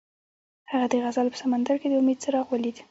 هغه 0.71 0.87
د 0.91 0.93
غزل 1.03 1.27
په 1.31 1.37
سمندر 1.43 1.75
کې 1.81 1.87
د 1.89 1.93
امید 2.01 2.17
څراغ 2.23 2.45
ولید. 2.49 2.77